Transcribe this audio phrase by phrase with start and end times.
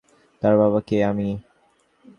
[0.41, 1.29] তার বাবা কে, আমি?